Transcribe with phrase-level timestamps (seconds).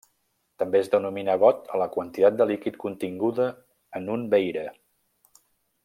[0.61, 3.47] També es denomina got a la quantitat de líquid continguda
[4.01, 4.65] en un veire.